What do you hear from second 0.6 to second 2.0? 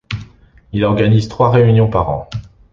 Il organise trois réunions